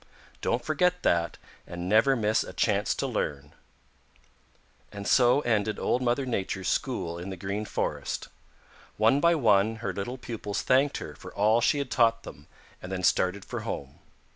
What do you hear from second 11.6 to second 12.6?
she had taught them,